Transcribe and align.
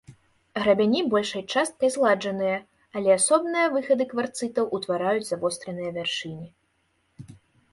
Грабяні 0.61 1.01
большай 1.13 1.43
часткай 1.55 1.91
згладжаныя, 1.95 2.55
але 2.99 3.09
асобныя 3.19 3.67
выхады 3.75 4.03
кварцытаў 4.15 4.65
утвараюць 4.79 5.29
завостраныя 5.29 5.89
вяршыні. 5.99 6.49